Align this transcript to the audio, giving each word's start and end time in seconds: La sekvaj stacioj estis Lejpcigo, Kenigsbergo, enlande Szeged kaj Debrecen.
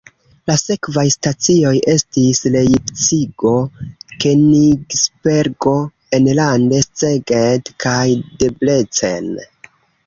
La 0.51 0.53
sekvaj 0.59 1.03
stacioj 1.15 1.73
estis 1.93 2.41
Lejpcigo, 2.55 3.53
Kenigsbergo, 4.25 5.75
enlande 6.21 6.83
Szeged 6.91 7.75
kaj 7.87 8.05
Debrecen. 8.45 9.33